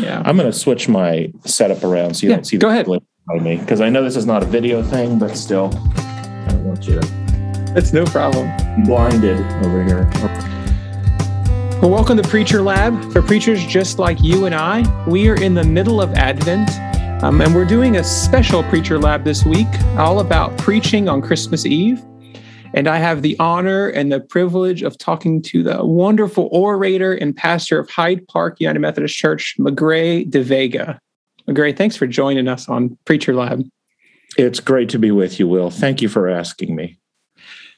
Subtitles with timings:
[0.00, 0.22] Yeah.
[0.24, 2.86] I'm going to switch my setup around so you Yeah, don't see go the ahead.
[2.86, 6.46] glare behind me because I know this is not a video thing, but still, I
[6.48, 7.06] don't want you to
[7.74, 8.50] That's no problem.
[8.84, 10.10] blinded over here.
[11.80, 13.10] Well, welcome to Preacher Lab.
[13.12, 16.70] For preachers just like you and I, we are in the middle of Advent,
[17.22, 21.64] um, and we're doing a special Preacher Lab this week, all about preaching on Christmas
[21.64, 22.02] Eve.
[22.72, 27.36] And I have the honor and the privilege of talking to the wonderful orator and
[27.36, 31.00] pastor of Hyde Park United Methodist Church, Magrey De Vega.
[31.48, 33.64] Magrey, thanks for joining us on Preacher Lab.
[34.38, 35.70] It's great to be with you, Will.
[35.70, 36.96] Thank you for asking me.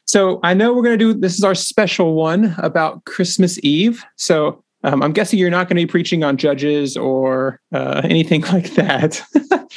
[0.05, 4.05] So I know we're going to do this is our special one about Christmas Eve.
[4.17, 8.43] So um, I'm guessing you're not going to be preaching on judges or uh, anything
[8.53, 9.23] like that.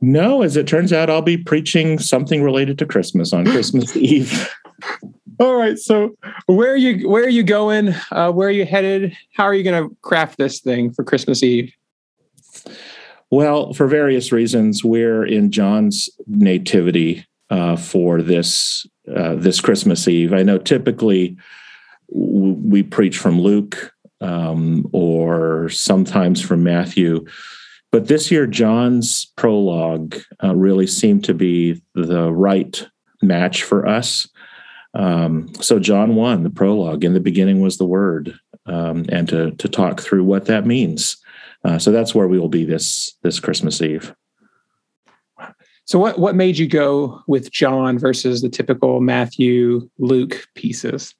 [0.00, 4.48] No, as it turns out, I'll be preaching something related to Christmas on Christmas Eve.
[5.38, 5.78] All right.
[5.78, 7.08] So where are you?
[7.08, 7.94] Where are you going?
[8.10, 9.16] Uh, where are you headed?
[9.34, 11.72] How are you going to craft this thing for Christmas Eve?
[13.30, 20.32] Well, for various reasons, we're in John's nativity uh, for this uh, this Christmas Eve.
[20.32, 21.36] I know typically
[22.08, 27.24] we preach from Luke um, or sometimes from Matthew,
[27.96, 32.86] but this year John's prologue uh, really seemed to be the right
[33.22, 34.28] match for us.
[34.92, 37.04] Um, so John one, the prologue.
[37.04, 41.16] In the beginning was the Word, um, and to to talk through what that means.
[41.64, 44.14] Uh, so that's where we will be this this Christmas Eve.
[45.86, 51.14] So what what made you go with John versus the typical Matthew Luke pieces?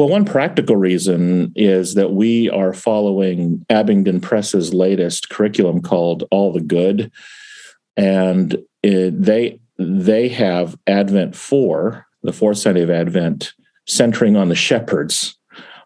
[0.00, 6.54] Well, one practical reason is that we are following Abingdon Press's latest curriculum called All
[6.54, 7.12] the Good,
[7.98, 13.52] and it, they they have Advent four, the fourth Sunday of Advent,
[13.86, 15.36] centering on the shepherds,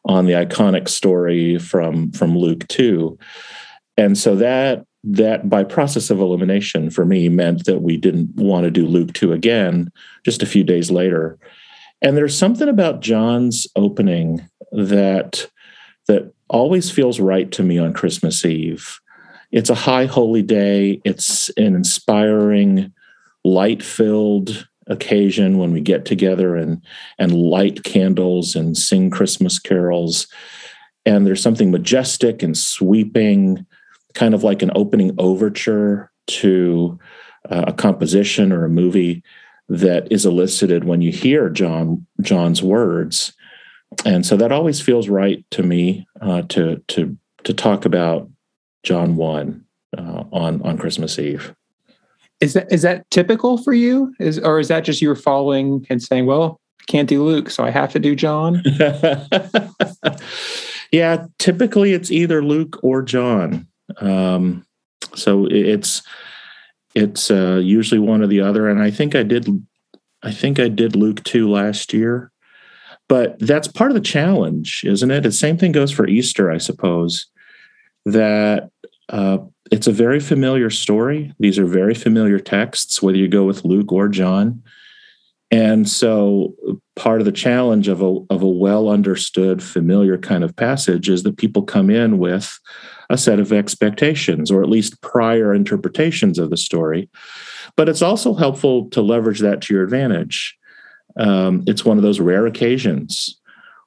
[0.04, 3.18] on the iconic story from from Luke two,
[3.96, 8.62] and so that that by process of elimination for me meant that we didn't want
[8.62, 9.90] to do Luke two again
[10.24, 11.36] just a few days later.
[12.02, 15.48] And there's something about John's opening that
[16.06, 19.00] that always feels right to me on Christmas Eve.
[19.50, 21.00] It's a high holy day.
[21.04, 22.92] It's an inspiring,
[23.44, 26.82] light-filled occasion when we get together and
[27.18, 30.26] and light candles and sing Christmas carols.
[31.06, 33.64] And there's something majestic and sweeping,
[34.14, 36.98] kind of like an opening overture to
[37.48, 39.22] uh, a composition or a movie
[39.68, 43.32] that is elicited when you hear John John's words,
[44.04, 48.28] and so that always feels right to me uh, to to to talk about
[48.82, 49.64] John one
[49.96, 51.54] uh, on on Christmas Eve.
[52.40, 54.14] Is that is that typical for you?
[54.18, 57.64] Is or is that just you were following and saying, well, can't do Luke, so
[57.64, 58.62] I have to do John?
[60.92, 63.66] yeah, typically it's either Luke or John.
[63.98, 64.66] Um,
[65.14, 66.02] so it's
[66.94, 69.48] it's uh, usually one or the other, and I think I did
[70.22, 72.32] I think I did Luke two last year,
[73.08, 75.22] but that's part of the challenge, isn't it?
[75.22, 77.26] The same thing goes for Easter, I suppose.
[78.06, 78.70] That
[79.08, 79.38] uh,
[79.70, 81.32] it's a very familiar story.
[81.38, 84.62] These are very familiar texts, whether you go with Luke or John.
[85.50, 86.54] And so
[86.96, 91.22] part of the challenge of a, of a well understood, familiar kind of passage is
[91.22, 92.58] that people come in with
[93.10, 97.08] a set of expectations or at least prior interpretations of the story.
[97.76, 100.56] But it's also helpful to leverage that to your advantage.
[101.16, 103.40] Um, it's one of those rare occasions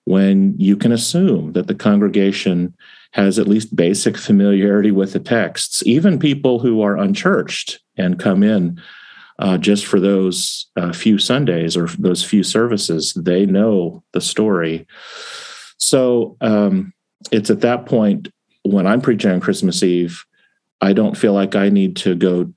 [0.05, 2.73] when you can assume that the congregation
[3.11, 8.43] has at least basic familiarity with the texts, even people who are unchurched and come
[8.43, 8.79] in
[9.39, 14.87] uh, just for those uh, few Sundays or those few services, they know the story.
[15.77, 16.93] So um,
[17.31, 18.29] it's at that point
[18.71, 20.23] when I'm preaching on Christmas Eve,
[20.81, 22.51] I don't feel like I need to go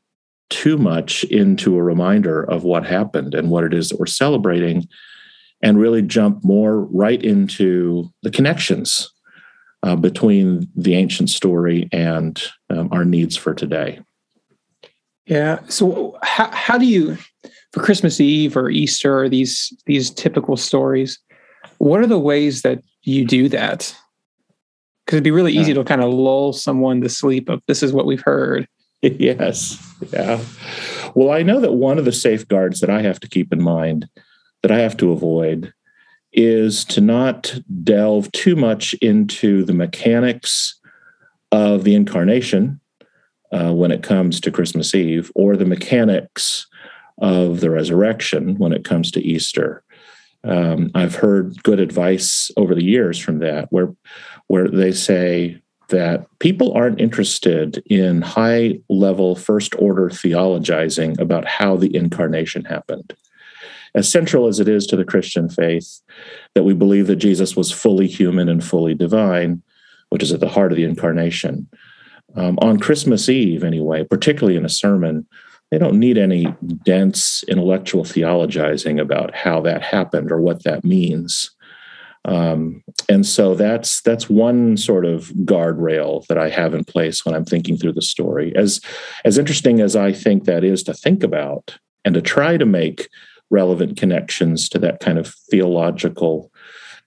[0.50, 4.88] too much into a reminder of what happened and what it is that we're celebrating,
[5.62, 9.12] and really jump more right into the connections
[9.82, 14.00] uh, between the ancient story and um, our needs for today.
[15.26, 15.60] Yeah.
[15.68, 17.16] So how how do you
[17.72, 21.18] for Christmas Eve or Easter or these these typical stories,
[21.78, 23.94] what are the ways that you do that?
[25.10, 27.92] Because it'd be really easy to kind of lull someone to sleep of this is
[27.92, 28.68] what we've heard.
[29.02, 29.76] yes.
[30.12, 30.38] Yeah.
[31.16, 34.08] Well, I know that one of the safeguards that I have to keep in mind,
[34.62, 35.74] that I have to avoid,
[36.32, 40.78] is to not delve too much into the mechanics
[41.50, 42.78] of the incarnation
[43.50, 46.68] uh, when it comes to Christmas Eve or the mechanics
[47.18, 49.82] of the resurrection when it comes to Easter.
[50.44, 53.94] Um, I've heard good advice over the years from that, where
[54.48, 55.60] where they say,
[55.90, 63.14] that people aren't interested in high level first order theologizing about how the incarnation happened.
[63.94, 66.00] As central as it is to the Christian faith
[66.54, 69.62] that we believe that Jesus was fully human and fully divine,
[70.10, 71.68] which is at the heart of the incarnation,
[72.36, 75.26] um, on Christmas Eve, anyway, particularly in a sermon,
[75.70, 76.46] they don't need any
[76.84, 81.50] dense intellectual theologizing about how that happened or what that means.
[82.26, 87.34] Um, and so that's that's one sort of guardrail that I have in place when
[87.34, 88.54] I'm thinking through the story.
[88.56, 88.80] As
[89.24, 93.08] as interesting as I think that is to think about and to try to make
[93.48, 96.52] relevant connections to that kind of theological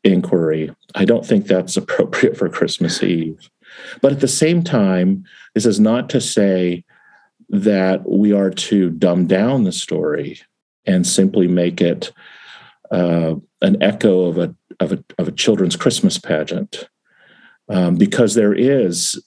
[0.04, 3.50] inquiry, I don't think that's appropriate for Christmas Eve.
[4.02, 6.84] But at the same time, this is not to say
[7.54, 10.42] that we are to dumb down the story
[10.88, 12.12] and simply make it
[12.92, 16.90] uh, an echo of a, of a, of a children's Christmas pageant,
[17.70, 19.24] um, because there is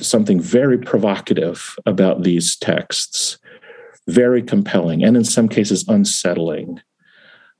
[0.00, 3.36] something very provocative about these texts,
[4.08, 6.80] very compelling, and in some cases unsettling.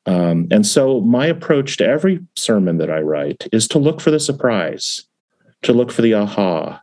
[0.07, 4.11] Um, and so, my approach to every sermon that I write is to look for
[4.11, 5.03] the surprise,
[5.63, 6.81] to look for the aha,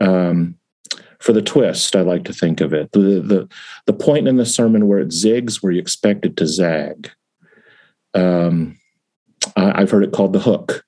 [0.00, 0.56] um,
[1.20, 1.94] for the twist.
[1.94, 3.48] I like to think of it the, the
[3.86, 7.10] the point in the sermon where it zigs, where you expect it to zag.
[8.14, 8.78] Um,
[9.56, 10.84] I've heard it called the hook.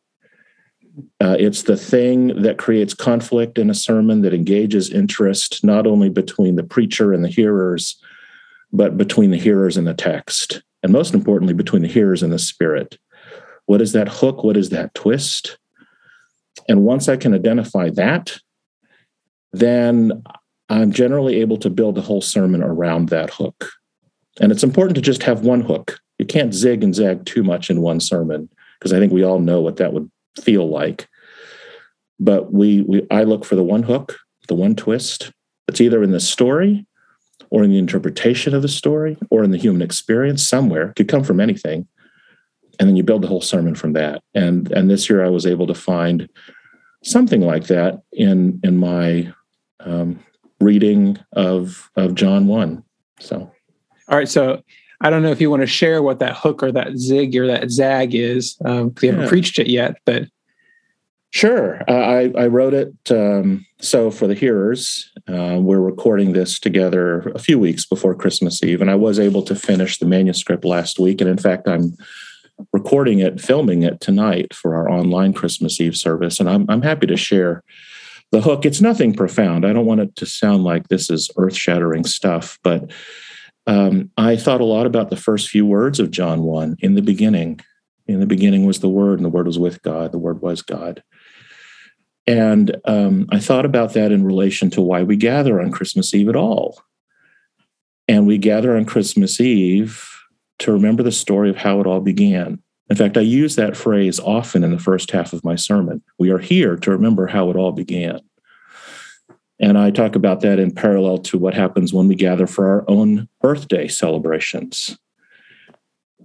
[1.21, 6.11] Uh, it's the thing that creates conflict in a sermon that engages interest not only
[6.11, 7.97] between the preacher and the hearers,
[8.73, 12.39] but between the hearers and the text, and most importantly, between the hearers and the
[12.39, 12.99] spirit.
[13.67, 14.43] What is that hook?
[14.43, 15.59] What is that twist?
[16.69, 18.39] And once I can identify that,
[19.53, 20.23] then
[20.69, 23.71] I'm generally able to build a whole sermon around that hook.
[24.41, 26.01] And it's important to just have one hook.
[26.19, 29.39] You can't zig and zag too much in one sermon because I think we all
[29.39, 30.11] know what that would
[30.41, 31.09] feel like.
[32.19, 34.17] But we, we I look for the one hook,
[34.49, 35.33] the one twist.
[35.69, 36.87] It's either in the story
[37.51, 40.91] or in the interpretation of the story or in the human experience somewhere.
[40.91, 41.87] It could come from anything.
[42.81, 44.23] And then you build the whole sermon from that.
[44.35, 46.29] And and this year I was able to find
[47.05, 49.33] something like that in in my
[49.85, 50.21] um,
[50.61, 52.85] reading of of John one.
[53.21, 53.51] So,
[54.09, 54.29] all right.
[54.29, 54.63] So
[55.01, 57.47] I don't know if you want to share what that hook or that zig or
[57.47, 60.25] that zag is um, you haven't preached it yet, but.
[61.35, 61.81] Sure.
[61.89, 62.93] Uh, I, I wrote it.
[63.11, 68.63] Um, so, for the hearers, uh, we're recording this together a few weeks before Christmas
[68.63, 71.23] Eve, and I was able to finish the manuscript last week.
[71.23, 71.97] And in fact, I'm
[72.73, 76.39] recording it, filming it tonight for our online Christmas Eve service.
[76.39, 77.63] And I'm, I'm happy to share
[78.33, 78.65] the hook.
[78.65, 79.65] It's nothing profound.
[79.65, 82.91] I don't want it to sound like this is earth shattering stuff, but
[83.67, 87.03] um, I thought a lot about the first few words of John 1 in the
[87.03, 87.61] beginning.
[88.09, 90.11] In the beginning was the Word, and the Word was with God.
[90.11, 91.05] The Word was God.
[92.27, 96.29] And um, I thought about that in relation to why we gather on Christmas Eve
[96.29, 96.83] at all.
[98.09, 100.09] And we gather on Christmas Eve
[100.61, 102.61] to remember the story of how it all began.
[102.93, 106.03] In fact, I use that phrase often in the first half of my sermon.
[106.19, 108.21] We are here to remember how it all began.
[109.59, 112.85] And I talk about that in parallel to what happens when we gather for our
[112.89, 114.99] own birthday celebrations.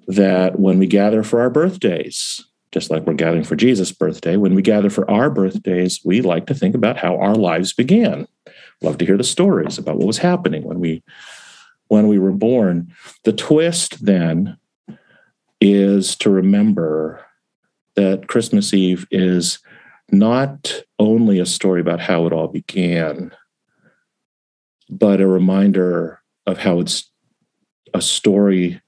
[0.08, 2.44] That when we gather for our birthdays,
[2.74, 6.48] just like we're gathering for Jesus' birthday, when we gather for our birthdays, we like
[6.48, 8.28] to think about how our lives began.
[8.82, 11.02] Love to hear the stories about what was happening when we
[11.88, 12.94] when we were born.
[13.24, 14.58] The twist then
[15.60, 17.26] is to remember
[17.96, 19.60] that Christmas Eve is
[20.12, 23.34] not only a story about how it all began,
[24.90, 27.12] but a reminder of how it's
[27.94, 28.82] a story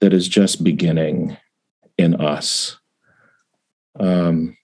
[0.00, 1.36] that is just beginning
[1.96, 2.78] in us.
[3.98, 4.56] Um,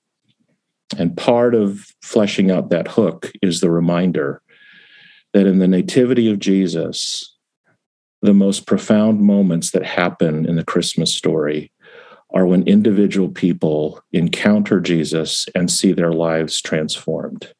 [0.96, 4.42] and part of fleshing out that hook is the reminder
[5.32, 7.33] that in the nativity of Jesus,
[8.24, 11.70] the most profound moments that happen in the Christmas story
[12.32, 17.52] are when individual people encounter Jesus and see their lives transformed.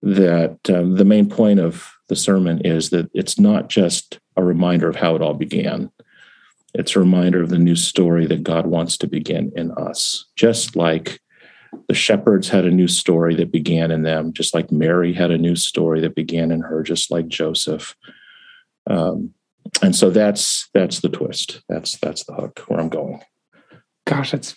[0.00, 4.88] That um, the main point of the sermon is that it's not just a reminder
[4.88, 5.90] of how it all began,
[6.72, 10.24] it's a reminder of the new story that God wants to begin in us.
[10.34, 11.20] Just like
[11.88, 15.36] the shepherds had a new story that began in them, just like Mary had a
[15.36, 17.94] new story that began in her, just like Joseph.
[18.86, 19.34] Um,
[19.80, 21.62] and so that's that's the twist.
[21.68, 23.20] That's that's the hook where I'm going.
[24.06, 24.54] Gosh, that's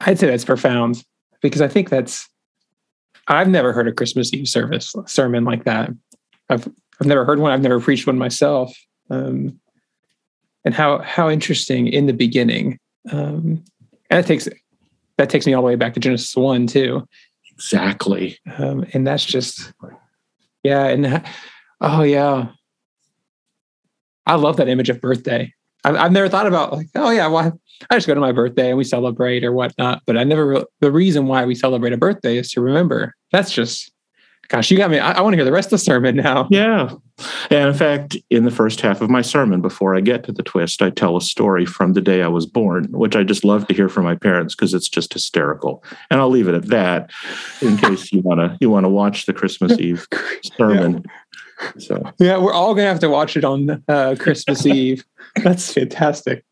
[0.00, 1.02] I'd say that's profound
[1.40, 2.28] because I think that's
[3.28, 5.90] I've never heard a Christmas Eve service sermon like that.
[6.50, 6.68] I've
[7.00, 7.52] I've never heard one.
[7.52, 8.76] I've never preached one myself.
[9.10, 9.60] Um,
[10.64, 12.78] and how how interesting in the beginning.
[13.10, 13.64] Um,
[14.10, 14.48] and it takes
[15.18, 17.06] that takes me all the way back to Genesis one too.
[17.52, 18.38] Exactly.
[18.58, 19.72] Um, and that's just,
[20.62, 20.86] yeah.
[20.86, 21.24] And
[21.80, 22.48] oh yeah,
[24.26, 25.52] I love that image of birthday.
[25.84, 27.58] I've, I've never thought about like, oh yeah, well,
[27.90, 30.02] I just go to my birthday and we celebrate or whatnot.
[30.06, 33.14] But I never, re- the reason why we celebrate a birthday is to remember.
[33.32, 33.90] That's just,
[34.52, 34.98] gosh, you got me.
[34.98, 36.48] I, I want to hear the rest of the sermon now.
[36.62, 36.90] Yeah.
[37.50, 40.42] And in fact, in the first half of my sermon, before I get to the
[40.42, 43.66] twist, I tell a story from the day I was born, which I just love
[43.68, 45.82] to hear from my parents because it's just hysterical.
[46.10, 47.10] And I'll leave it at that
[47.62, 50.06] in case you wanna you wanna watch the Christmas Eve
[50.58, 51.04] sermon.
[51.04, 51.70] Yeah.
[51.78, 55.04] So yeah, we're all gonna have to watch it on uh, Christmas Eve.
[55.42, 56.44] That's fantastic.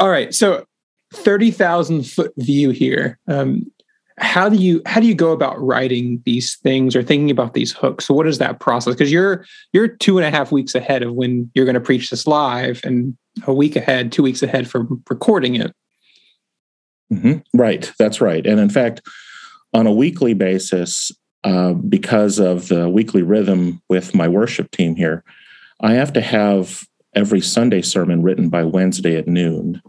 [0.00, 0.66] All right, so
[1.14, 3.18] thirty thousand foot view here.
[3.28, 3.70] Um,
[4.18, 7.72] how do you how do you go about writing these things or thinking about these
[7.72, 8.06] hooks?
[8.06, 8.94] So what is that process?
[8.94, 12.10] Because you're you're two and a half weeks ahead of when you're going to preach
[12.10, 15.74] this live and a week ahead two weeks ahead for recording it.
[17.12, 17.58] Mm-hmm.
[17.58, 17.92] right.
[17.98, 18.44] That's right.
[18.44, 19.02] And in fact
[19.72, 21.12] on a weekly basis
[21.44, 25.22] uh, because of the weekly rhythm with my worship team here
[25.80, 29.80] i have to have every sunday sermon written by wednesday at noon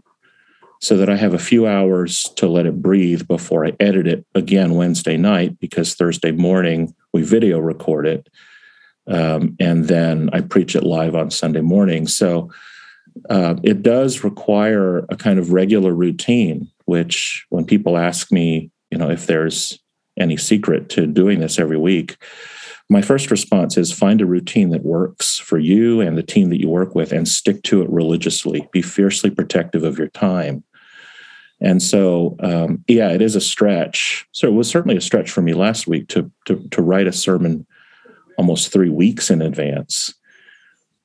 [0.80, 4.24] so that I have a few hours to let it breathe before I edit it
[4.34, 8.28] again Wednesday night because Thursday morning we video record it.
[9.06, 12.06] Um, and then I preach it live on Sunday morning.
[12.06, 12.50] So
[13.30, 18.98] uh, it does require a kind of regular routine, which when people ask me, you
[18.98, 19.78] know, if there's
[20.18, 22.16] any secret to doing this every week,
[22.90, 26.60] my first response is find a routine that works for you and the team that
[26.60, 28.66] you work with and stick to it religiously.
[28.72, 30.64] Be fiercely protective of your time.
[31.60, 34.26] And so, um, yeah, it is a stretch.
[34.32, 37.12] So it was certainly a stretch for me last week to, to, to write a
[37.12, 37.66] sermon
[38.36, 40.14] almost three weeks in advance.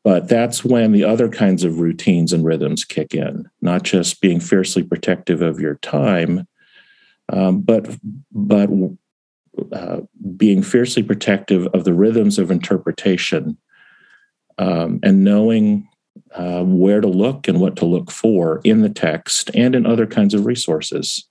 [0.03, 4.39] But that's when the other kinds of routines and rhythms kick in, not just being
[4.39, 6.45] fiercely protective of your time,
[7.29, 7.97] um, but
[8.31, 8.69] but
[9.71, 10.01] uh,
[10.35, 13.57] being fiercely protective of the rhythms of interpretation
[14.57, 15.87] um, and knowing
[16.33, 20.07] uh, where to look and what to look for in the text and in other
[20.07, 21.27] kinds of resources.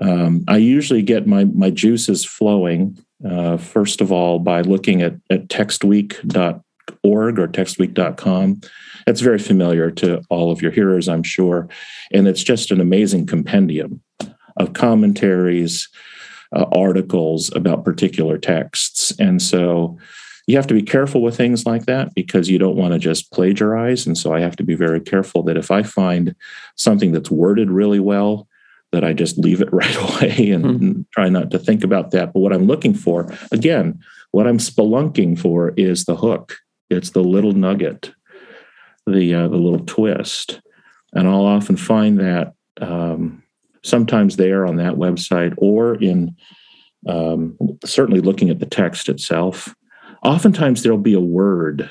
[0.00, 5.14] Um, I usually get my my juices flowing uh, first of all by looking at,
[5.30, 8.60] at textweek.org or textweek.com.
[9.06, 11.68] That's very familiar to all of your hearers, I'm sure,
[12.12, 14.02] and it's just an amazing compendium
[14.56, 15.88] of commentaries,
[16.54, 19.98] uh, articles about particular texts, and so
[20.46, 23.32] you have to be careful with things like that because you don't want to just
[23.32, 24.06] plagiarize.
[24.06, 26.34] And so I have to be very careful that if I find
[26.76, 28.46] something that's worded really well,
[28.92, 31.00] that I just leave it right away and mm-hmm.
[31.12, 32.32] try not to think about that.
[32.32, 34.00] But what I'm looking for, again,
[34.32, 36.56] what I'm spelunking for is the hook.
[36.90, 38.12] It's the little nugget,
[39.06, 40.60] the uh, the little twist,
[41.14, 43.42] and I'll often find that um,
[43.82, 46.36] sometimes there on that website or in
[47.08, 49.74] um, certainly looking at the text itself
[50.24, 51.88] oftentimes there'll be a word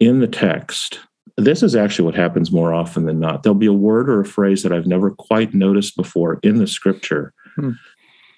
[0.00, 1.00] in the text.
[1.36, 3.42] This is actually what happens more often than not.
[3.42, 6.66] There'll be a word or a phrase that I've never quite noticed before in the
[6.66, 7.72] scripture, hmm.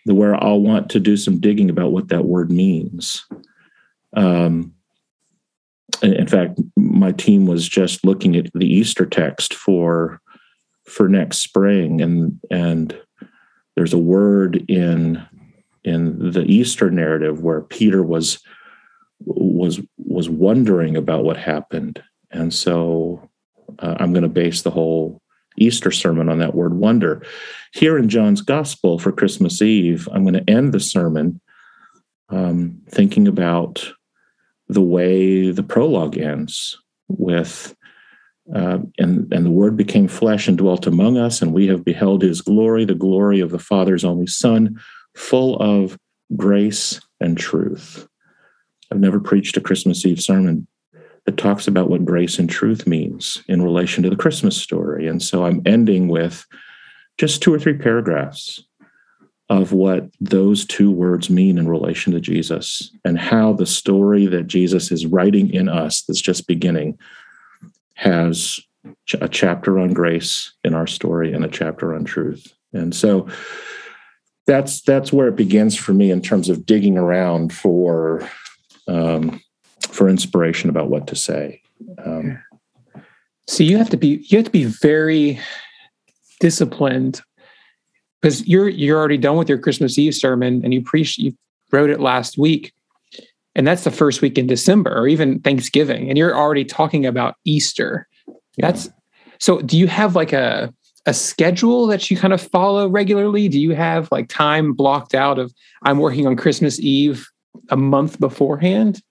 [0.05, 3.25] where I'll want to do some digging about what that word means.
[4.17, 4.75] Um,
[6.03, 10.21] in fact, my team was just looking at the Easter text for
[10.85, 12.99] for next spring, and and
[13.77, 15.25] there's a word in
[15.85, 18.41] in the Easter narrative where Peter was
[19.21, 23.29] was was wondering about what happened, and so
[23.79, 25.21] uh, I'm going to base the whole
[25.57, 27.23] Easter sermon on that word wonder.
[27.73, 31.41] Here in John's Gospel for Christmas Eve, I'm going to end the sermon
[32.31, 33.93] um, thinking about
[34.69, 37.75] the way the prologue ends with.
[38.55, 42.23] Uh, and and the word became flesh and dwelt among us, and we have beheld
[42.23, 44.81] his glory, the glory of the Father's only Son,
[45.15, 45.99] full of
[46.35, 48.08] grace and truth.
[48.91, 50.67] I've never preached a Christmas Eve sermon
[51.27, 55.07] that talks about what grace and truth means in relation to the Christmas story.
[55.07, 56.47] And so I'm ending with
[57.19, 58.63] just two or three paragraphs
[59.51, 64.47] of what those two words mean in relation to Jesus and how the story that
[64.47, 66.99] Jesus is writing in us that's just beginning
[67.95, 68.61] has
[69.21, 72.55] a chapter on grace in our story and a chapter on truth.
[72.73, 73.29] And so
[74.47, 78.29] that's that's where it begins for me in terms of digging around for
[78.89, 79.41] um,
[79.91, 81.63] for inspiration about what to say.
[82.05, 82.43] Um,
[83.47, 85.41] so you have to be you have to be very
[86.41, 87.23] disciplined
[88.21, 91.33] because you're you're already done with your Christmas Eve sermon and you preached you
[91.73, 92.73] wrote it last week
[93.55, 97.37] and that's the first week in December or even Thanksgiving and you're already talking about
[97.45, 98.07] Easter.
[98.59, 98.89] That's
[99.39, 100.73] so do you have like a
[101.07, 103.49] a schedule that you kind of follow regularly?
[103.49, 107.27] Do you have like time blocked out of I'm working on Christmas Eve
[107.71, 109.03] a month beforehand?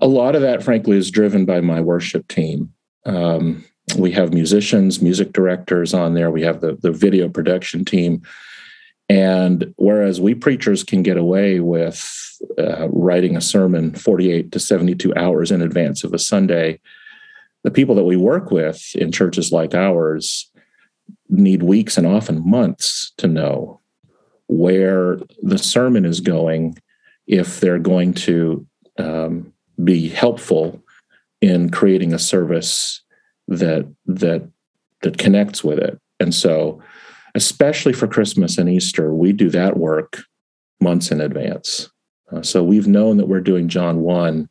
[0.00, 2.72] A lot of that, frankly, is driven by my worship team.
[3.04, 3.64] Um,
[3.96, 6.30] we have musicians, music directors on there.
[6.30, 8.22] We have the, the video production team.
[9.08, 15.14] And whereas we preachers can get away with uh, writing a sermon 48 to 72
[15.16, 16.80] hours in advance of a Sunday,
[17.64, 20.50] the people that we work with in churches like ours
[21.28, 23.80] need weeks and often months to know
[24.46, 26.78] where the sermon is going
[27.30, 28.66] if they're going to
[28.98, 30.82] um, be helpful
[31.40, 33.02] in creating a service
[33.48, 34.48] that that
[35.02, 36.80] that connects with it and so
[37.34, 40.22] especially for Christmas and Easter, we do that work
[40.80, 41.90] months in advance.
[42.32, 44.48] Uh, so we've known that we're doing John 1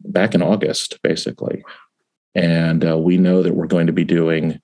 [0.00, 1.64] back in August, basically.
[2.34, 4.60] And uh, we know that we're going to be doing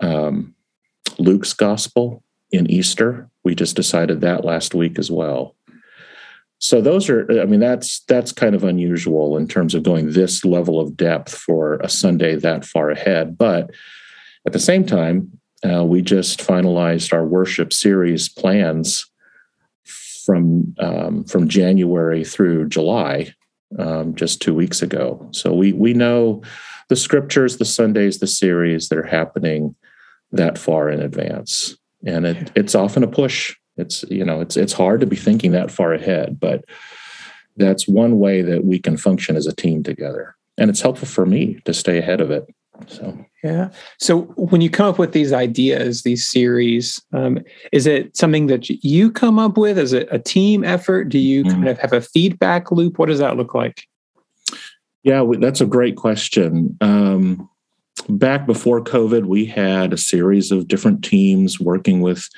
[0.00, 0.54] um,
[1.18, 3.28] Luke's gospel in Easter.
[3.44, 5.56] We just decided that last week as well.
[6.60, 10.44] So those are, I mean, that's that's kind of unusual in terms of going this
[10.44, 13.38] level of depth for a Sunday that far ahead.
[13.38, 13.70] But
[14.44, 15.38] at the same time,
[15.68, 19.06] uh, we just finalized our worship series plans
[20.24, 23.32] from um, from January through July,
[23.78, 25.28] um, just two weeks ago.
[25.32, 26.42] So we we know
[26.88, 29.74] the scriptures, the Sundays, the series that are happening
[30.32, 33.54] that far in advance, and it, it's often a push.
[33.78, 36.64] It's you know it's it's hard to be thinking that far ahead, but
[37.56, 41.26] that's one way that we can function as a team together, and it's helpful for
[41.26, 42.46] me to stay ahead of it.
[42.86, 43.70] So yeah.
[43.98, 47.40] So when you come up with these ideas, these series, um,
[47.72, 49.78] is it something that you come up with?
[49.78, 51.04] Is it a team effort?
[51.04, 51.52] Do you mm-hmm.
[51.52, 52.98] kind of have a feedback loop?
[52.98, 53.84] What does that look like?
[55.02, 56.76] Yeah, that's a great question.
[56.80, 57.48] Um,
[58.08, 62.28] back before COVID, we had a series of different teams working with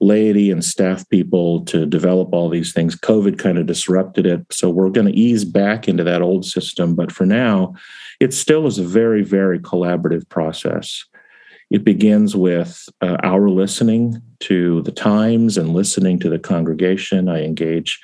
[0.00, 2.94] laity and staff people to develop all these things.
[2.96, 4.44] COVID kind of disrupted it.
[4.50, 6.94] So we're going to ease back into that old system.
[6.94, 7.74] But for now,
[8.20, 11.04] it still is a very, very collaborative process.
[11.70, 17.28] It begins with uh, our listening to the times and listening to the congregation.
[17.28, 18.00] I engage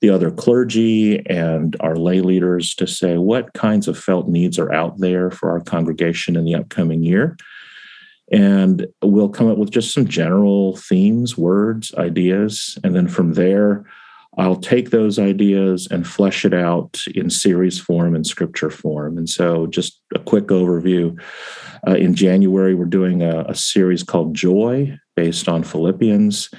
[0.00, 4.72] the other clergy and our lay leaders to say what kinds of felt needs are
[4.72, 7.36] out there for our congregation in the upcoming year.
[8.30, 12.78] And we'll come up with just some general themes, words, ideas.
[12.84, 13.86] And then from there,
[14.36, 19.18] I'll take those ideas and flesh it out in series form and scripture form.
[19.18, 21.18] And so, just a quick overview.
[21.86, 26.50] Uh, in January, we're doing a, a, series called Joy based on Philippians.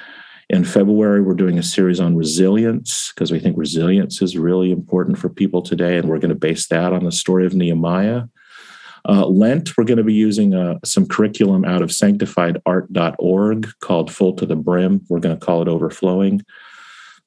[0.49, 5.17] In February, we're doing a series on resilience because we think resilience is really important
[5.17, 5.97] for people today.
[5.97, 8.23] And we're going to base that on the story of Nehemiah.
[9.07, 14.33] Uh, Lent, we're going to be using uh, some curriculum out of sanctifiedart.org called Full
[14.33, 15.05] to the Brim.
[15.09, 16.43] We're going to call it Overflowing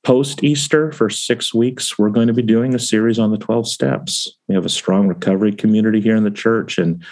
[0.02, 3.68] post Easter for six weeks, we're going to be doing a series on the 12
[3.68, 4.28] steps.
[4.48, 7.04] We have a strong recovery community here in the church, and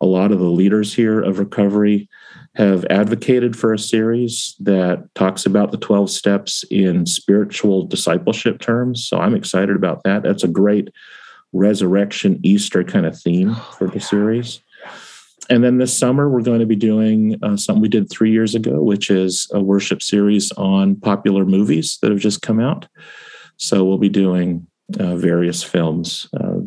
[0.00, 2.08] a lot of the leaders here of recovery
[2.54, 9.06] have advocated for a series that talks about the 12 steps in spiritual discipleship terms.
[9.06, 10.22] So I'm excited about that.
[10.22, 10.88] That's a great
[11.52, 14.60] resurrection Easter kind of theme for the series.
[15.50, 18.54] And then this summer we're going to be doing uh, something we did three years
[18.54, 22.86] ago which is a worship series on popular movies that have just come out.
[23.56, 24.66] So we'll be doing
[24.98, 26.28] uh, various films.
[26.38, 26.60] Uh,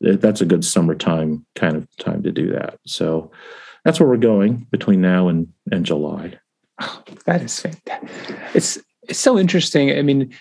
[0.00, 2.78] that's a good summertime kind of time to do that.
[2.86, 3.30] So
[3.84, 6.38] that's where we're going between now and, and july.
[6.80, 8.38] Oh, that is fantastic.
[8.54, 9.90] It's it's so interesting.
[9.90, 10.32] I mean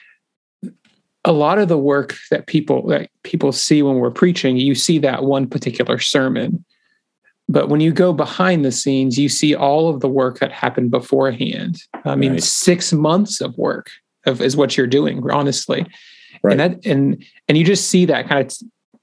[1.27, 4.97] a lot of the work that people that people see when we're preaching you see
[4.97, 6.63] that one particular sermon
[7.49, 10.91] but when you go behind the scenes, you see all of the work that happened
[10.91, 11.81] beforehand.
[12.03, 12.43] I mean, right.
[12.43, 13.89] six months of work
[14.25, 15.85] of, is what you're doing, honestly.
[16.43, 16.51] Right.
[16.51, 18.57] And that and and you just see that kind of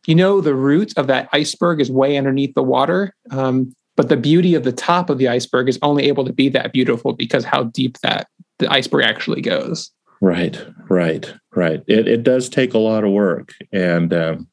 [0.07, 3.15] you know the root of that iceberg is way underneath the water.
[3.31, 6.49] Um, but the beauty of the top of the iceberg is only able to be
[6.51, 9.91] that beautiful because how deep that the iceberg actually goes.
[10.20, 11.83] Right, right, right.
[11.87, 14.48] It it does take a lot of work, and um,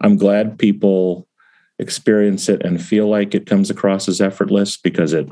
[0.00, 1.28] I'm glad people
[1.78, 5.28] experience it and feel like it comes across as effortless because it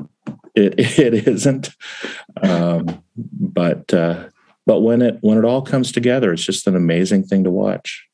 [0.55, 1.69] it it isn't.
[2.41, 3.03] Um,
[3.39, 4.29] but uh,
[4.65, 8.05] but when it when it all comes together, it's just an amazing thing to watch.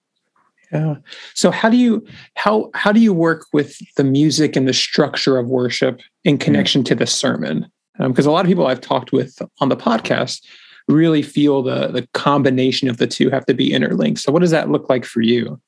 [0.71, 0.95] Yeah.
[1.33, 5.37] So how do you how how do you work with the music and the structure
[5.37, 6.39] of worship in hmm.
[6.41, 7.69] connection mm to the sermon?
[7.99, 10.45] Because um, a lot of people I've talked with on the podcast
[10.87, 14.21] really feel the the combination of the two have to be interlinked.
[14.21, 15.59] So what does that look like for you?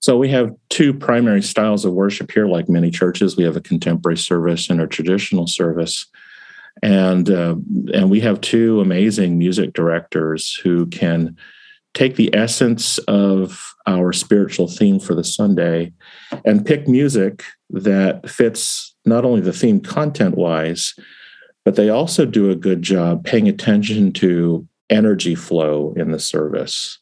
[0.00, 3.36] So we have two primary styles of worship here, like many churches.
[3.36, 6.06] We have a contemporary service and a traditional service,
[6.82, 7.56] and uh,
[7.92, 11.36] and we have two amazing music directors who can
[11.94, 15.92] take the essence of our spiritual theme for the Sunday
[16.44, 20.94] and pick music that fits not only the theme content wise,
[21.66, 27.00] but they also do a good job paying attention to energy flow in the service.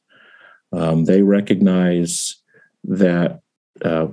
[0.73, 2.37] Um, they recognize
[2.85, 3.43] that
[3.85, 4.07] uh,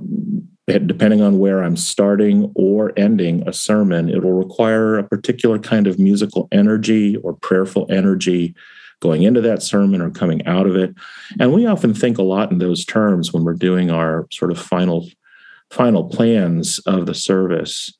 [0.67, 5.87] depending on where I'm starting or ending a sermon, it will require a particular kind
[5.87, 8.53] of musical energy or prayerful energy
[8.99, 10.93] going into that sermon or coming out of it.
[11.39, 14.59] And we often think a lot in those terms when we're doing our sort of
[14.59, 15.07] final
[15.69, 17.93] final plans of the service.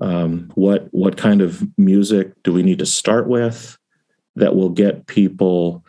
[0.00, 3.78] Um, what what kind of music do we need to start with
[4.34, 5.84] that will get people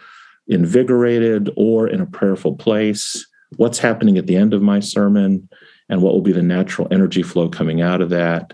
[0.48, 3.26] invigorated or in a prayerful place?
[3.58, 5.50] What's happening at the end of my sermon,
[5.90, 8.54] and what will be the natural energy flow coming out of that?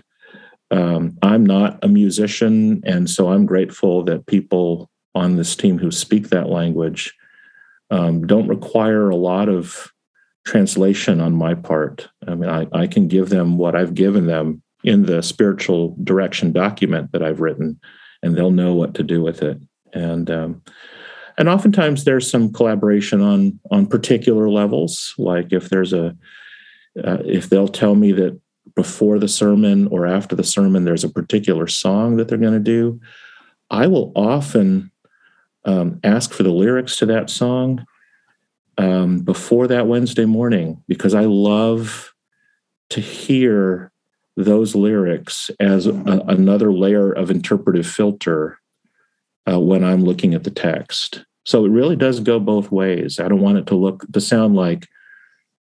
[0.70, 5.92] Um, I'm not a musician, and so I'm grateful that people on this team who
[5.92, 7.14] speak that language
[7.90, 9.92] um, don't require a lot of
[10.44, 12.08] translation on my part.
[12.26, 16.52] I mean, I, I can give them what I've given them in the spiritual direction
[16.52, 17.80] document that I've written,
[18.22, 19.58] and they'll know what to do with it.
[19.92, 20.62] And um,
[21.36, 26.16] and oftentimes there's some collaboration on on particular levels, like if there's a
[27.02, 28.38] uh, if they'll tell me that
[28.76, 32.60] before the sermon or after the sermon there's a particular song that they're going to
[32.60, 33.00] do,
[33.70, 34.90] I will often
[35.64, 37.84] um, ask for the lyrics to that song
[38.78, 42.12] um, before that Wednesday morning because I love
[42.90, 43.92] to hear
[44.36, 45.92] those lyrics as a,
[46.26, 48.58] another layer of interpretive filter
[49.50, 51.24] uh, when I'm looking at the text.
[51.44, 53.20] So it really does go both ways.
[53.20, 54.88] I don't want it to look to sound like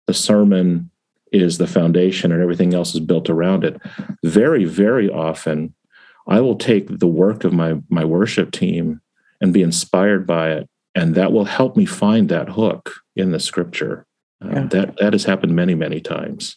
[0.07, 0.91] the sermon
[1.31, 3.81] is the foundation and everything else is built around it.
[4.25, 5.75] Very, very often,
[6.27, 9.01] I will take the work of my my worship team
[9.41, 13.39] and be inspired by it and that will help me find that hook in the
[13.39, 14.05] scripture
[14.41, 14.65] um, yeah.
[14.65, 16.57] that that has happened many many times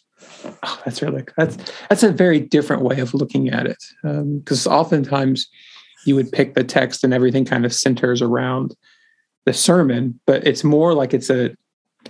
[0.62, 1.56] oh, that's really that's
[1.88, 5.48] that's a very different way of looking at it because um, oftentimes
[6.04, 8.74] you would pick the text and everything kind of centers around
[9.44, 11.54] the sermon but it's more like it's a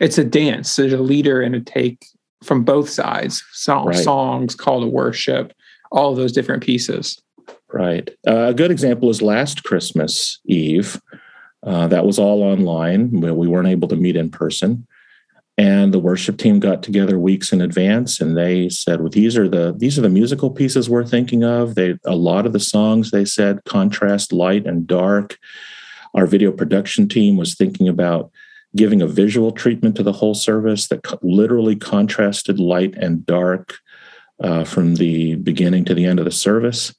[0.01, 2.07] it's a dance there's a leader and a take
[2.43, 3.97] from both sides song, right.
[3.97, 5.53] songs call to worship
[5.91, 7.23] all those different pieces
[7.73, 8.11] Right.
[8.27, 11.01] Uh, a good example is last Christmas Eve.
[11.63, 13.21] Uh, that was all online.
[13.21, 14.87] We weren't able to meet in person.
[15.63, 19.49] And the worship team got together weeks in advance, and they said, "Well, these are
[19.49, 23.13] the these are the musical pieces we're thinking of." They a lot of the songs
[23.13, 25.39] they said contrast light and dark.
[26.15, 28.33] Our video production team was thinking about
[28.75, 33.77] giving a visual treatment to the whole service that co- literally contrasted light and dark
[34.43, 36.93] uh, from the beginning to the end of the service.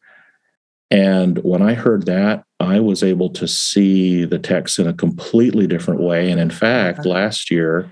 [0.89, 5.67] And when I heard that, I was able to see the text in a completely
[5.67, 6.31] different way.
[6.31, 7.91] And in fact, last year,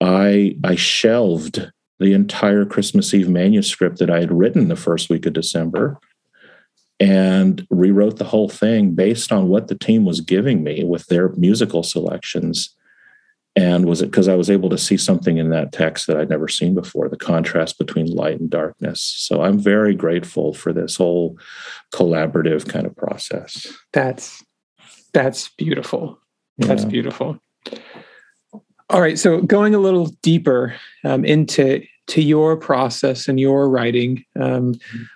[0.00, 5.26] I I shelved the entire Christmas Eve manuscript that I had written the first week
[5.26, 5.98] of December
[7.00, 11.30] and rewrote the whole thing based on what the team was giving me with their
[11.30, 12.74] musical selections
[13.56, 16.28] and was it because I was able to see something in that text that I'd
[16.28, 19.00] never seen before the contrast between light and darkness.
[19.00, 21.38] So I'm very grateful for this whole
[21.94, 23.66] collaborative kind of process.
[23.94, 24.44] That's
[25.14, 26.20] that's beautiful.
[26.58, 26.88] That's yeah.
[26.90, 27.40] beautiful.
[28.90, 34.24] All right, so going a little deeper um, into to your process and your writing,
[34.38, 34.74] um,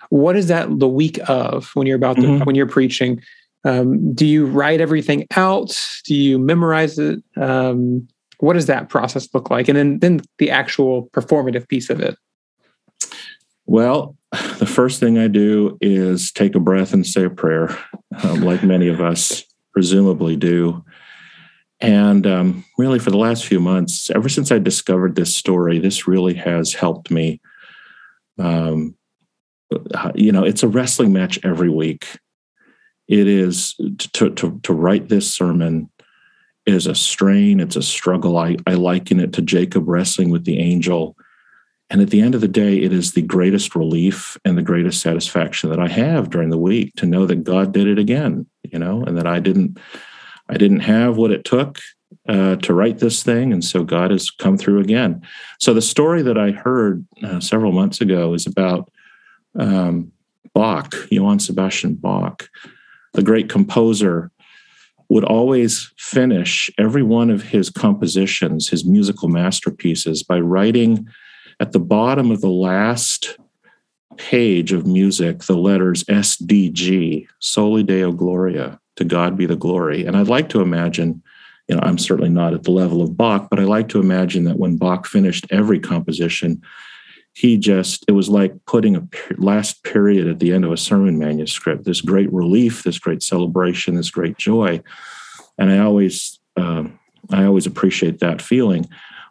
[0.09, 2.43] what is that the week of when you're about mm-hmm.
[2.43, 3.21] when you're preaching?
[3.63, 5.79] Um, do you write everything out?
[6.05, 7.23] Do you memorize it?
[7.37, 8.07] Um,
[8.41, 12.17] what does that process look like and then then the actual performative piece of it
[13.65, 14.17] well
[14.57, 17.77] the first thing i do is take a breath and say a prayer
[18.23, 20.83] um, like many of us presumably do
[21.81, 26.07] and um, really for the last few months ever since i discovered this story this
[26.07, 27.39] really has helped me
[28.39, 28.95] um,
[30.15, 32.19] you know it's a wrestling match every week
[33.07, 33.75] it is
[34.13, 35.89] to, to, to write this sermon
[36.65, 38.37] is a strain, it's a struggle.
[38.37, 41.17] I, I liken it to Jacob wrestling with the angel.
[41.89, 45.01] And at the end of the day, it is the greatest relief and the greatest
[45.01, 48.79] satisfaction that I have during the week to know that God did it again, you
[48.79, 49.77] know, and that I didn't
[50.51, 51.79] I didn't have what it took
[52.27, 55.21] uh, to write this thing, and so God has come through again.
[55.59, 58.91] So the story that I heard uh, several months ago is about
[59.57, 60.11] um,
[60.53, 62.49] Bach, Johann Sebastian Bach,
[63.13, 64.31] the great composer
[65.09, 71.07] would always finish every one of his compositions, his musical masterpieces, by writing
[71.59, 73.37] at the bottom of the last
[74.17, 80.05] page of music the letters SDG, Soli Deo Gloria, to God be the glory.
[80.05, 81.21] And I'd like to imagine,
[81.67, 84.43] you know, I'm certainly not at the level of Bach, but I like to imagine
[84.45, 86.61] that when Bach finished every composition,
[87.33, 91.17] he just, it was like putting a last period at the end of a sermon
[91.17, 94.81] manuscript, this great relief, this great celebration, this great joy.
[95.57, 96.99] And I always, um,
[97.29, 98.85] I always appreciate that feeling.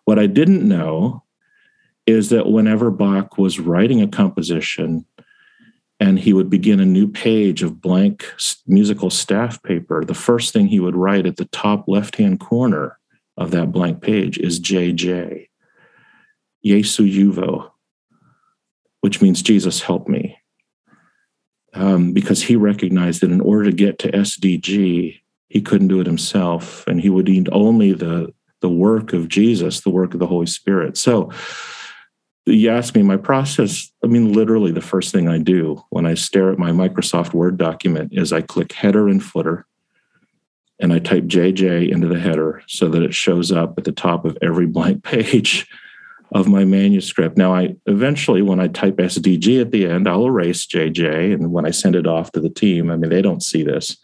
[0.07, 1.23] What I didn't know
[2.07, 5.05] is that whenever Bach was writing a composition
[6.01, 8.25] and he would begin a new page of blank
[8.67, 12.99] musical staff paper, the first thing he would write at the top left hand corner
[13.37, 15.49] of that blank page is JJ,
[16.65, 17.71] Jesu Juva,
[19.03, 20.39] which means Jesus help me.
[21.75, 26.07] Um, because he recognized that in order to get to SDG, he couldn't do it
[26.07, 30.27] himself, and he would need only the the work of Jesus, the work of the
[30.27, 30.99] Holy Spirit.
[30.99, 31.31] So,
[32.47, 33.91] you ask me my process.
[34.03, 37.59] I mean, literally, the first thing I do when I stare at my Microsoft Word
[37.59, 39.67] document is I click header and footer,
[40.81, 44.25] and I type JJ into the header so that it shows up at the top
[44.25, 45.69] of every blank page
[46.33, 47.37] of my manuscript.
[47.37, 51.67] Now, I eventually, when I type SDG at the end, I'll erase JJ, and when
[51.67, 53.97] I send it off to the team, I mean, they don't see this,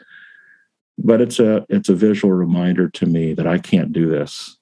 [0.98, 4.55] but it's a it's a visual reminder to me that I can't do this,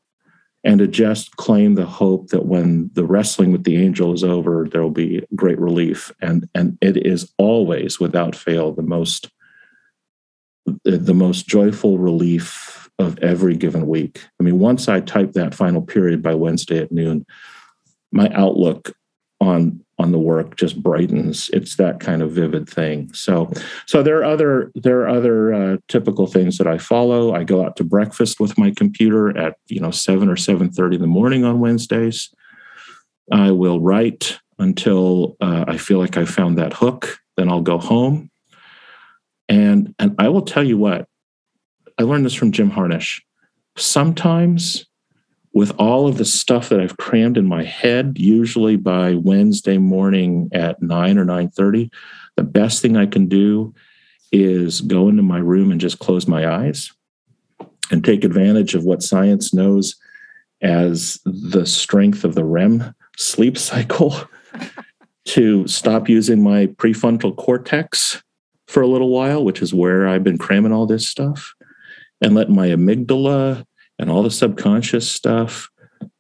[0.65, 4.67] and to just claim the hope that when the wrestling with the angel is over,
[4.71, 9.31] there will be great relief, and and it is always, without fail, the most
[10.85, 14.25] the most joyful relief of every given week.
[14.41, 17.27] I mean, once I type that final period by Wednesday at noon,
[18.13, 18.93] my outlook
[19.45, 21.49] on on the work just brightens.
[21.53, 23.13] It's that kind of vivid thing.
[23.13, 23.51] So
[23.87, 27.35] so there are other there are other uh, typical things that i follow.
[27.35, 31.01] I go out to breakfast with my computer at you know 7 or 7.30 in
[31.01, 32.35] the morning on wednesdays.
[33.33, 37.19] I will write until uh, i feel like i found that hook.
[37.37, 38.31] Then i'll go home.
[39.49, 41.07] And and i will tell you what
[41.99, 43.25] i learned this from jim harnish.
[43.77, 44.87] Sometimes
[45.55, 50.51] with all of the stuff that I've crammed in my head, usually by Wednesday morning
[50.53, 51.91] at 9 or 9:30,
[52.37, 53.73] the best thing I can do
[54.33, 56.93] is go into my room and just close my eyes
[57.93, 59.95] and take advantage of what science knows
[60.61, 64.17] as the strength of the REM sleep cycle
[65.27, 68.23] to stop using my prefrontal cortex
[68.67, 71.55] for a little while, which is where I've been cramming all this stuff,
[72.21, 73.65] and let my amygdala
[73.99, 75.71] and all the subconscious stuff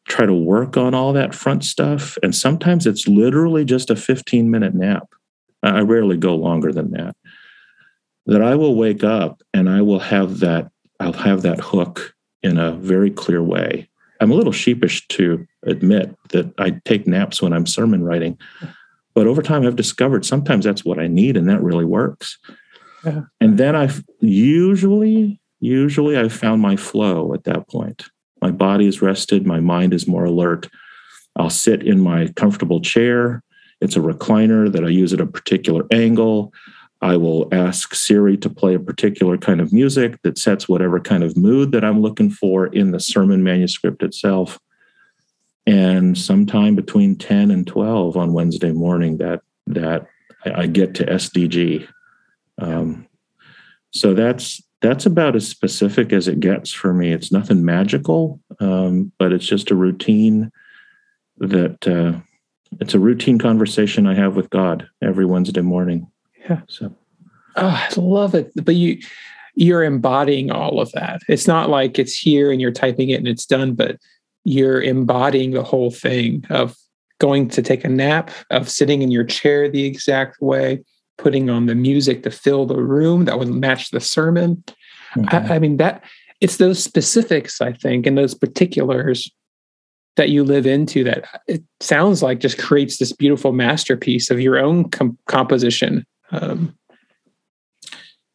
[0.06, 2.18] try to work on all that front stuff.
[2.22, 5.08] And sometimes it's literally just a 15 minute nap.
[5.62, 7.16] I rarely go longer than that.
[8.26, 12.58] That i will wake up and i will have that i'll have that hook in
[12.58, 13.88] a very clear way.
[14.20, 18.38] I'm a little sheepish to admit that i take naps when i'm sermon writing
[19.14, 22.38] but over time i've discovered sometimes that's what i need and that really works.
[23.04, 23.22] Yeah.
[23.40, 28.04] and then i usually usually I've found my flow at that point.
[28.42, 30.68] My body is rested, my mind is more alert.
[31.36, 33.42] I'll sit in my comfortable chair.
[33.80, 36.52] It's a recliner that I use at a particular angle.
[37.00, 41.24] I will ask Siri to play a particular kind of music that sets whatever kind
[41.24, 44.58] of mood that I'm looking for in the sermon manuscript itself.
[45.66, 50.06] And sometime between 10 and 12 on Wednesday morning, that that
[50.44, 51.88] I get to SDG.
[52.58, 53.06] Um,
[53.92, 57.10] so that's that's about as specific as it gets for me.
[57.10, 60.52] It's nothing magical, um, but it's just a routine
[61.38, 62.20] that uh,
[62.80, 66.06] it's a routine conversation I have with God every Wednesday morning.
[66.38, 66.60] Yeah.
[66.68, 66.94] So,
[67.56, 68.52] oh, I love it.
[68.62, 68.98] But you
[69.54, 71.22] you're embodying all of that.
[71.28, 73.96] It's not like it's here and you're typing it and it's done, but
[74.44, 76.76] you're embodying the whole thing of
[77.20, 80.82] going to take a nap, of sitting in your chair the exact way,
[81.18, 84.62] putting on the music to fill the room that would match the sermon.
[85.16, 85.52] Mm-hmm.
[85.52, 86.02] I, I mean, that
[86.40, 89.30] it's those specifics, I think, and those particulars
[90.16, 94.58] that you live into that it sounds like just creates this beautiful masterpiece of your
[94.58, 96.04] own com- composition.
[96.30, 96.76] Um,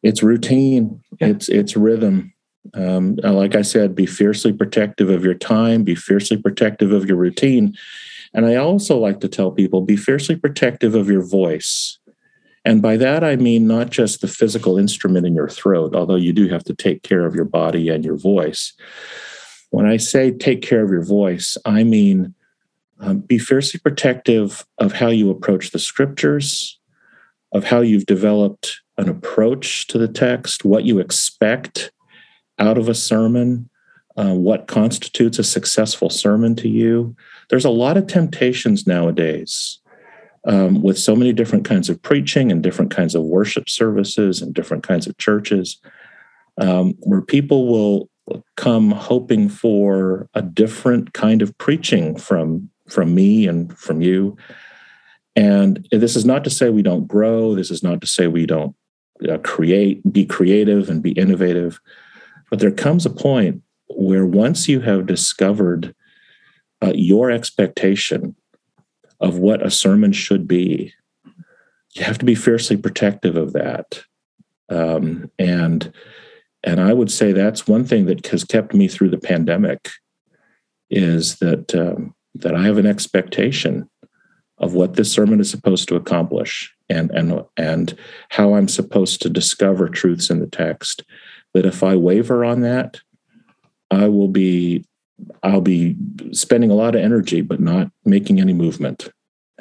[0.02, 1.00] it's routine.
[1.20, 1.28] Yeah.
[1.28, 2.32] It's it's rhythm.
[2.74, 5.82] Um, like I said, be fiercely protective of your time.
[5.82, 7.74] Be fiercely protective of your routine.
[8.32, 11.98] And I also like to tell people be fiercely protective of your voice.
[12.64, 16.32] And by that, I mean not just the physical instrument in your throat, although you
[16.32, 18.74] do have to take care of your body and your voice.
[19.70, 22.34] When I say take care of your voice, I mean
[22.98, 26.78] um, be fiercely protective of how you approach the scriptures,
[27.52, 31.90] of how you've developed an approach to the text, what you expect
[32.58, 33.70] out of a sermon,
[34.18, 37.16] uh, what constitutes a successful sermon to you.
[37.48, 39.79] There's a lot of temptations nowadays
[40.46, 44.54] um, with so many different kinds of preaching and different kinds of worship services and
[44.54, 45.80] different kinds of churches,
[46.58, 48.10] um, where people will
[48.56, 54.36] come hoping for a different kind of preaching from from me and from you.
[55.36, 57.54] And this is not to say we don't grow.
[57.54, 58.74] This is not to say we don't
[59.28, 61.80] uh, create, be creative, and be innovative.
[62.50, 65.94] But there comes a point where once you have discovered
[66.82, 68.34] uh, your expectation
[69.20, 70.92] of what a sermon should be,
[71.94, 74.02] you have to be fiercely protective of that.
[74.68, 75.92] Um, and
[76.62, 79.88] and I would say that's one thing that has kept me through the pandemic
[80.90, 83.88] is that um, that I have an expectation
[84.58, 87.96] of what this sermon is supposed to accomplish and and and
[88.28, 91.02] how I'm supposed to discover truths in the text.
[91.54, 93.00] That if I waver on that,
[93.90, 94.84] I will be
[95.42, 95.96] I'll be
[96.32, 99.08] spending a lot of energy, but not making any movement.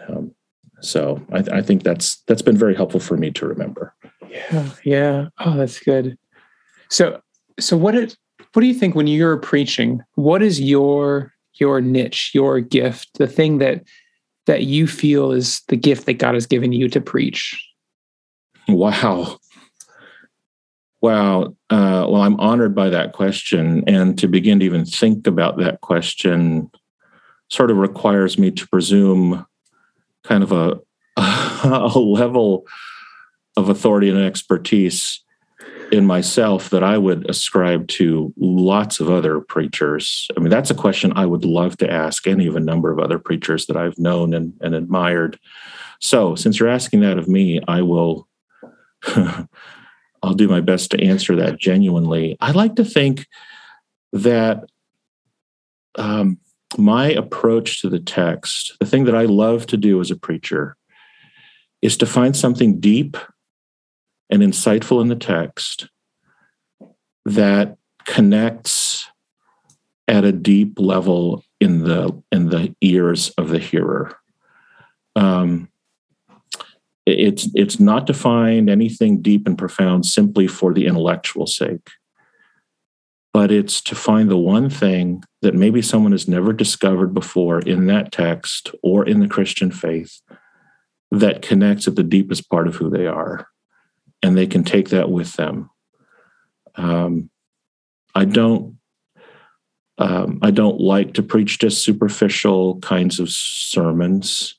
[0.08, 0.34] Um,
[0.82, 3.94] so I, I, think that's that's been very helpful for me to remember.
[4.30, 5.26] Yeah, yeah.
[5.40, 6.18] Oh, that's good.
[6.90, 7.22] So,
[7.60, 8.16] so what it,
[8.54, 10.02] what do you think when you're preaching?
[10.16, 13.84] What is your your niche, your gift, the thing that
[14.46, 17.62] that you feel is the gift that God has given you to preach?
[18.68, 19.39] Wow.
[21.02, 21.56] Wow.
[21.70, 23.84] Uh, well, I'm honored by that question.
[23.88, 26.70] And to begin to even think about that question
[27.50, 29.46] sort of requires me to presume
[30.24, 30.80] kind of a,
[31.18, 32.66] a level
[33.56, 35.24] of authority and expertise
[35.92, 40.28] in myself that I would ascribe to lots of other preachers.
[40.38, 43.00] I mean, that's a question I would love to ask any of a number of
[43.00, 45.40] other preachers that I've known and, and admired.
[46.00, 48.28] So, since you're asking that of me, I will
[50.24, 52.38] I'll do my best to answer that genuinely.
[52.40, 53.26] I like to think
[54.14, 54.64] that
[55.96, 56.40] um,
[56.78, 60.76] my approach to the text, the thing that I love to do as a preacher,
[61.82, 63.18] is to find something deep
[64.30, 65.90] and insightful in the text
[67.26, 69.08] that connects
[70.08, 74.18] at a deep level in the in the ears of the hearer.
[75.16, 75.70] Um,
[77.06, 81.90] it's it's not to find anything deep and profound simply for the intellectual sake,
[83.34, 87.88] but it's to find the one thing that maybe someone has never discovered before in
[87.88, 90.22] that text or in the Christian faith
[91.12, 93.48] that connects at the deepest part of who they are,
[94.22, 95.70] and they can take that with them.
[96.76, 97.30] Um,
[98.16, 98.78] I don't.
[99.98, 104.59] Um, I don't like to preach just superficial kinds of sermons.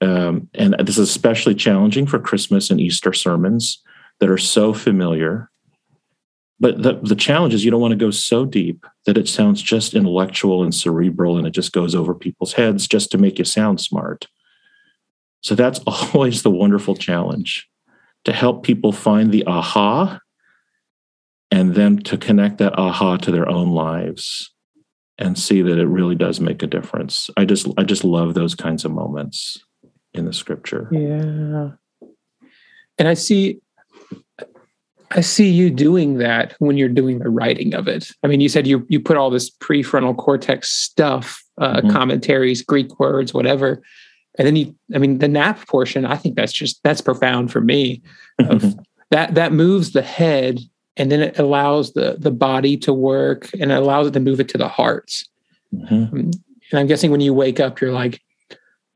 [0.00, 3.82] Um, and this is especially challenging for Christmas and Easter sermons
[4.20, 5.50] that are so familiar.
[6.60, 9.62] But the, the challenge is you don't want to go so deep that it sounds
[9.62, 13.44] just intellectual and cerebral and it just goes over people's heads just to make you
[13.44, 14.26] sound smart.
[15.40, 17.68] So that's always the wonderful challenge
[18.24, 20.20] to help people find the aha
[21.50, 24.52] and then to connect that aha to their own lives
[25.16, 27.30] and see that it really does make a difference.
[27.36, 29.58] I just I just love those kinds of moments
[30.18, 30.88] in the scripture.
[30.90, 31.70] Yeah.
[32.98, 33.60] And I see
[35.10, 38.10] I see you doing that when you're doing the writing of it.
[38.22, 41.90] I mean, you said you you put all this prefrontal cortex stuff, uh, mm-hmm.
[41.90, 43.82] commentaries, Greek words, whatever,
[44.38, 44.74] and then you.
[44.94, 46.04] I mean, the nap portion.
[46.04, 48.02] I think that's just that's profound for me.
[48.38, 48.76] Of,
[49.10, 50.60] that that moves the head,
[50.96, 54.40] and then it allows the the body to work, and it allows it to move
[54.40, 55.26] it to the hearts.
[55.74, 55.94] Mm-hmm.
[55.94, 56.30] Um,
[56.70, 58.20] and I'm guessing when you wake up, you're like,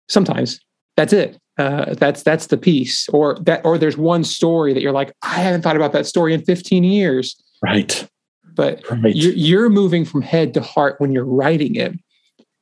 [0.08, 0.61] sometimes
[0.96, 1.38] that's it.
[1.59, 5.35] Uh, that's that's the piece, or that, or there's one story that you're like, I
[5.35, 7.37] haven't thought about that story in 15 years.
[7.62, 8.09] Right.
[8.55, 9.14] But right.
[9.14, 11.92] You're, you're moving from head to heart when you're writing it,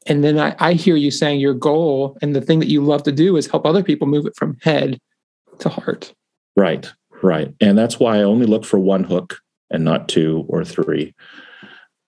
[0.07, 3.03] and then I, I hear you saying your goal and the thing that you love
[3.05, 4.99] to do is help other people move it from head
[5.61, 6.13] to heart.
[6.57, 6.91] Right.
[7.23, 7.55] Right.
[7.61, 9.39] And that's why I only look for one hook
[9.71, 11.15] and not two or three,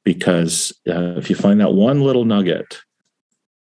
[0.05, 2.81] because uh, if you find that one little nugget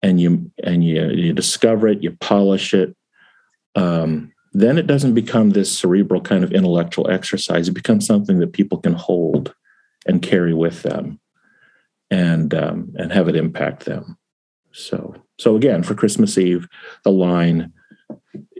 [0.04, 2.94] and you and you you discover it, you polish it,
[3.74, 7.68] um, then it doesn't become this cerebral kind of intellectual exercise.
[7.68, 9.54] It becomes something that people can hold
[10.06, 11.20] and carry with them,
[12.10, 14.18] and um, and have it impact them.
[14.72, 16.68] So so again, for Christmas Eve,
[17.02, 17.72] the line,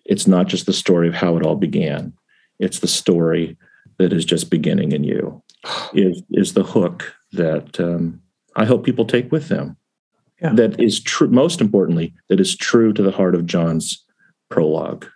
[0.07, 2.15] it's not just the story of how it all began;
[2.59, 3.59] it's the story
[3.99, 5.43] that is just beginning in you.
[5.93, 8.23] Is is the hook that um,
[8.57, 9.77] I hope people take with them
[10.45, 10.53] yeah.
[10.53, 14.05] that is true most importantly that is true to the heart of john's
[14.51, 15.07] prologue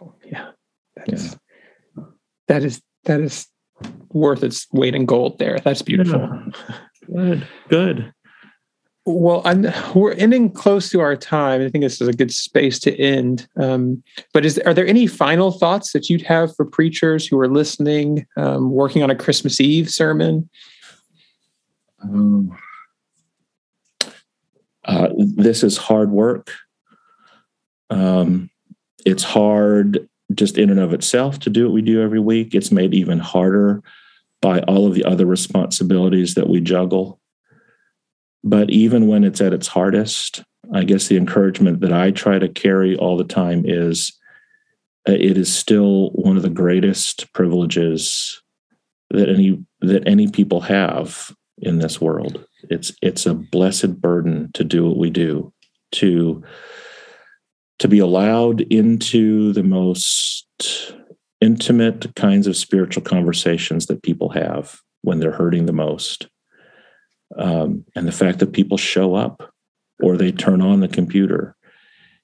[0.00, 0.50] oh, yeah
[0.96, 1.36] that is
[1.96, 2.04] yeah.
[2.48, 3.48] that is that is
[4.10, 5.58] worth its weight in gold there.
[5.58, 6.20] That's beautiful.
[6.20, 6.76] Yeah.
[7.06, 8.12] Good, good.
[9.04, 11.60] Well, I'm, we're ending close to our time.
[11.60, 13.48] I think this is a good space to end.
[13.56, 17.48] Um, but is are there any final thoughts that you'd have for preachers who are
[17.48, 20.48] listening, um, working on a Christmas Eve sermon?
[22.02, 22.56] Um,
[24.84, 26.52] uh, this is hard work.
[27.90, 28.50] Um,
[29.04, 32.54] it's hard just in and of itself to do what we do every week.
[32.54, 33.82] It's made even harder
[34.40, 37.20] by all of the other responsibilities that we juggle.
[38.42, 42.48] But even when it's at its hardest, I guess the encouragement that I try to
[42.48, 44.12] carry all the time is
[45.08, 48.40] uh, it is still one of the greatest privileges
[49.10, 52.46] that any that any people have in this world.
[52.70, 55.52] It's it's a blessed burden to do what we do,
[55.92, 56.42] to
[57.78, 60.46] to be allowed into the most
[61.40, 66.28] intimate kinds of spiritual conversations that people have when they're hurting the most.
[67.36, 69.52] Um, and the fact that people show up
[70.00, 71.56] or they turn on the computer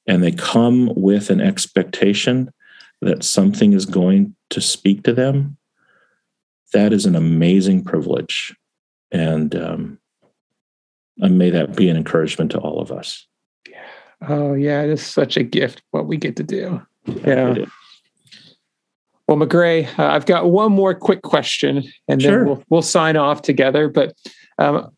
[0.07, 2.53] and they come with an expectation
[3.01, 5.57] that something is going to speak to them,
[6.73, 8.55] that is an amazing privilege.
[9.11, 9.99] And, um,
[11.21, 13.27] and may that be an encouragement to all of us.
[14.27, 16.83] Oh yeah, it is such a gift what we get to do.
[17.07, 17.65] Yeah.
[19.29, 23.43] Well, Magrey, uh, I've got one more quick question, and then we'll, we'll sign off
[23.43, 23.89] together.
[23.89, 24.15] But
[24.59, 24.91] um,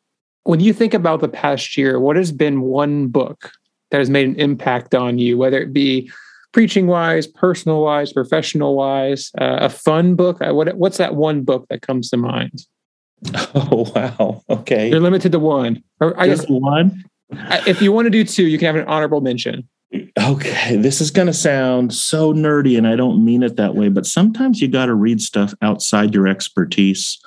[0.45, 3.51] when you think about the past year, what has been one book
[3.91, 6.11] that has made an impact on you, whether it be
[6.53, 10.41] preaching wise, personal wise, professional wise, uh, a fun book?
[10.41, 12.67] Uh, what, what's that one book that comes to mind?
[13.55, 14.43] Oh wow!
[14.49, 15.83] Okay, you're limited to one.
[16.01, 17.05] Or I Just guess one.
[17.67, 19.69] If you want to do two, you can have an honorable mention.
[20.19, 23.89] Okay, this is going to sound so nerdy, and I don't mean it that way,
[23.89, 27.21] but sometimes you got to read stuff outside your expertise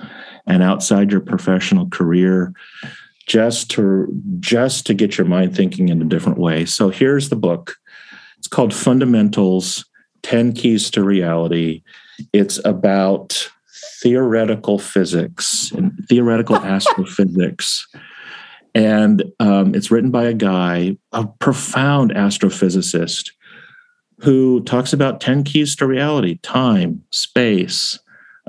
[0.48, 2.54] and outside your professional career
[3.28, 4.08] just to
[4.39, 6.66] just to get your mind thinking in a different way.
[6.66, 7.76] So here's the book.
[8.38, 9.86] It's called Fundamentals:
[10.24, 11.84] 10 Keys to Reality.
[12.32, 13.50] It's about
[14.04, 17.88] theoretical physics and theoretical astrophysics.
[18.76, 23.32] And um, it's written by a guy, a profound astrophysicist,
[24.20, 27.99] who talks about 10 keys to reality time, space,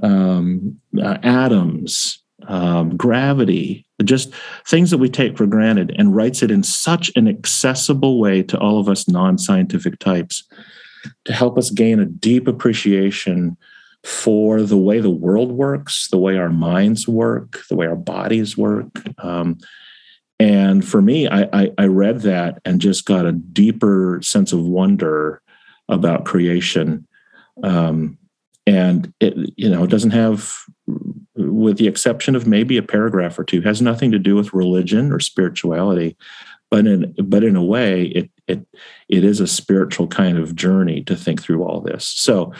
[0.02, 4.34] um, uh, atoms, um, gravity, just
[4.66, 8.58] things that we take for granted, and writes it in such an accessible way to
[8.58, 10.44] all of us non scientific types
[11.24, 13.56] to help us gain a deep appreciation
[14.04, 18.56] for the way the world works, the way our minds work, the way our bodies
[18.56, 19.02] work.
[19.18, 19.58] Um,
[20.38, 24.60] and for me, I, I, I read that and just got a deeper sense of
[24.60, 25.40] wonder
[25.88, 27.06] about creation.
[27.62, 28.18] Um,
[28.66, 30.54] and it, you know, it doesn't have,
[31.36, 35.12] with the exception of maybe a paragraph or two, has nothing to do with religion
[35.12, 36.16] or spirituality,
[36.70, 38.66] but in but in a way, it it
[39.08, 42.06] it is a spiritual kind of journey to think through all this.
[42.06, 42.52] So.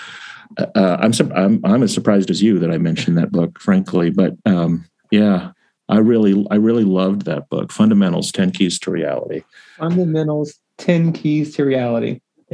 [0.57, 4.11] Uh, I'm, I'm I'm as surprised as you that I mentioned that book, frankly.
[4.11, 5.53] But um, yeah,
[5.89, 9.43] I really, I really loved that book, Fundamentals: Ten Keys to Reality.
[9.79, 12.21] Fundamentals: Ten Keys to Reality.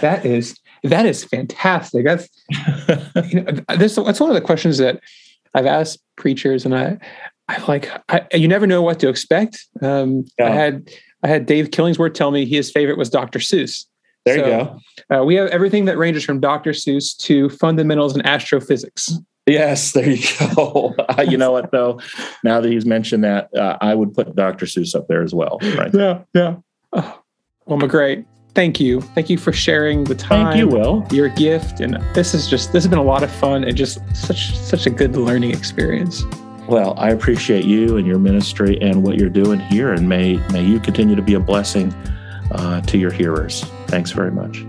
[0.00, 2.04] that is that is fantastic.
[2.04, 2.28] That's
[3.30, 3.96] you know, this.
[3.96, 5.00] That's one of the questions that
[5.54, 6.98] I've asked preachers, and I,
[7.48, 7.90] I like.
[8.08, 9.66] I, you never know what to expect.
[9.82, 10.46] Um, yeah.
[10.46, 10.90] I had
[11.22, 13.38] I had Dave Killingsworth tell me his favorite was Dr.
[13.38, 13.86] Seuss.
[14.24, 14.50] There so, you
[15.08, 15.20] go.
[15.20, 16.72] Uh, we have everything that ranges from Dr.
[16.72, 19.18] Seuss to fundamentals in astrophysics.
[19.46, 20.94] Yes, there you go.
[21.26, 22.00] you know what though?
[22.44, 24.66] Now that he's mentioned that, uh, I would put Dr.
[24.66, 25.58] Seuss up there as well.
[25.76, 25.92] Right?
[25.92, 26.56] Yeah, yeah.
[26.92, 27.22] Oh,
[27.66, 30.52] well, Magrey, thank you, thank you for sharing the time.
[30.52, 31.06] Thank you, Will.
[31.10, 33.98] Your gift, and this is just this has been a lot of fun and just
[34.14, 36.22] such such a good learning experience.
[36.68, 40.62] Well, I appreciate you and your ministry and what you're doing here, and may may
[40.64, 41.94] you continue to be a blessing
[42.50, 43.64] uh, to your hearers.
[43.86, 44.64] Thanks very much.